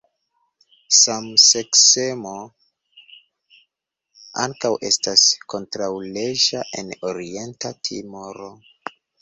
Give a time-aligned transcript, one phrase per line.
[0.99, 2.31] Samseksemo
[4.47, 8.51] ankaŭ estas kontraŭleĝa en Orienta Timoro.